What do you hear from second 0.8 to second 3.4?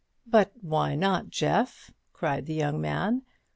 not, Jeff?" cried the young man.